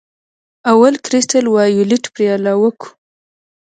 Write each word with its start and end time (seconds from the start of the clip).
اول 0.71 0.93
کرسټل 1.05 1.45
وایولېټ 1.49 2.03
پرې 2.13 2.27
علاوه 2.37 2.69
کوو. 2.81 2.91